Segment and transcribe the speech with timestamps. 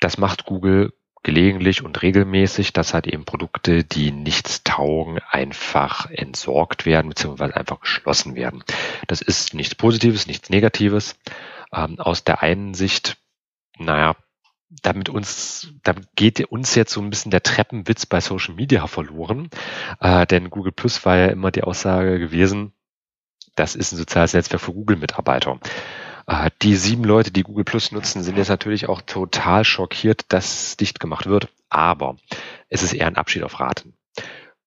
[0.00, 0.92] Das macht Google
[1.26, 7.52] gelegentlich und regelmäßig, dass halt eben Produkte, die nichts taugen, einfach entsorgt werden bzw.
[7.52, 8.62] einfach geschlossen werden.
[9.08, 11.18] Das ist nichts Positives, nichts Negatives.
[11.72, 13.16] Ähm, aus der einen Sicht,
[13.76, 14.14] naja,
[14.82, 19.50] damit uns, damit geht uns jetzt so ein bisschen der Treppenwitz bei Social Media verloren,
[20.00, 22.72] äh, denn Google Plus war ja immer die Aussage gewesen,
[23.56, 25.58] das ist ein soziales Netzwerk für Google-Mitarbeiter.
[26.26, 30.76] Äh, die sieben Leute, die Google Plus nutzen, sind jetzt natürlich auch total schockiert, dass
[30.76, 31.48] dicht gemacht wird.
[31.68, 32.16] Aber
[32.68, 33.94] es ist eher ein Abschied auf Raten.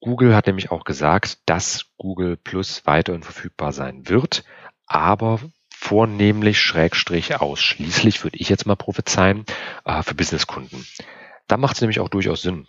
[0.00, 4.44] Google hat nämlich auch gesagt, dass Google Plus weiterhin verfügbar sein wird,
[4.86, 5.38] aber
[5.72, 9.44] vornehmlich Schrägstrich ausschließlich, würde ich jetzt mal prophezeien,
[9.84, 10.86] äh, für Businesskunden.
[11.46, 12.66] Da macht es nämlich auch durchaus Sinn.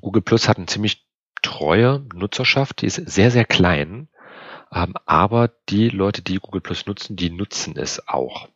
[0.00, 1.06] Google Plus hat eine ziemlich
[1.42, 4.08] treue Nutzerschaft, die ist sehr, sehr klein
[4.70, 8.48] aber die Leute, die Google Plus nutzen, die nutzen es auch.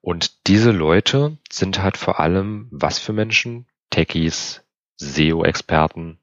[0.00, 3.66] Und diese Leute sind halt vor allem was für Menschen?
[3.90, 4.62] Techies,
[4.96, 6.18] SEO-Experten.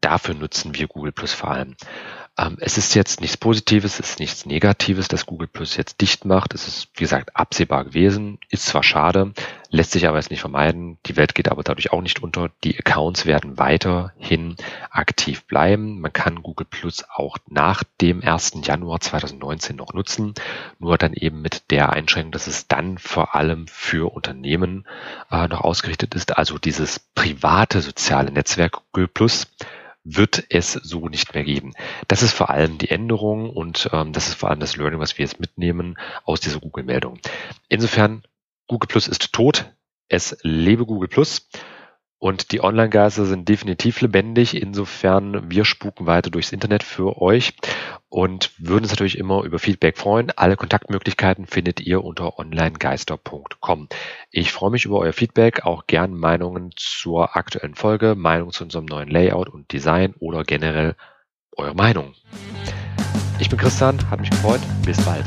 [0.00, 1.76] Dafür nutzen wir Google Plus vor allem.
[2.36, 6.24] Ähm, es ist jetzt nichts Positives, es ist nichts Negatives, dass Google Plus jetzt dicht
[6.24, 6.52] macht.
[6.52, 9.32] Es ist, wie gesagt, absehbar gewesen, ist zwar schade,
[9.74, 10.98] lässt sich aber jetzt nicht vermeiden.
[11.06, 12.48] Die Welt geht aber dadurch auch nicht unter.
[12.62, 14.54] Die Accounts werden weiterhin
[14.88, 16.00] aktiv bleiben.
[16.00, 18.58] Man kann Google Plus auch nach dem 1.
[18.62, 20.34] Januar 2019 noch nutzen,
[20.78, 24.86] nur dann eben mit der Einschränkung, dass es dann vor allem für Unternehmen
[25.32, 29.48] äh, noch ausgerichtet ist, also dieses private soziale Netzwerk Google Plus
[30.04, 31.72] wird es so nicht mehr geben.
[32.06, 35.18] Das ist vor allem die Änderung und ähm, das ist vor allem das Learning, was
[35.18, 37.18] wir jetzt mitnehmen aus dieser Google-Meldung.
[37.68, 38.22] Insofern,
[38.66, 39.72] Google Plus ist tot.
[40.08, 41.48] Es lebe Google Plus.
[42.18, 44.54] Und die Online-Geister sind definitiv lebendig.
[44.54, 47.52] Insofern, wir spuken weiter durchs Internet für euch
[48.08, 50.30] und würden uns natürlich immer über Feedback freuen.
[50.34, 53.88] Alle Kontaktmöglichkeiten findet ihr unter onlinegeister.com.
[54.30, 58.86] Ich freue mich über euer Feedback, auch gern Meinungen zur aktuellen Folge, Meinungen zu unserem
[58.86, 60.94] neuen Layout und Design oder generell
[61.58, 62.14] eure Meinung.
[63.38, 64.60] Ich bin Christian, hat mich gefreut.
[64.86, 65.26] Bis bald.